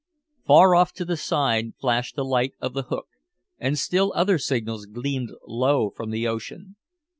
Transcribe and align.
Far 0.47 0.73
off 0.73 0.93
to 0.93 1.05
the 1.05 1.15
south 1.15 1.65
flashed 1.79 2.15
the 2.15 2.25
light 2.25 2.55
of 2.59 2.73
the 2.73 2.81
Hook, 2.89 3.05
and 3.59 3.77
still 3.77 4.11
other 4.15 4.39
signals 4.39 4.87
gleamed 4.87 5.29
low 5.45 5.91
from 5.91 6.09
the 6.09 6.27
ocean. 6.27 6.75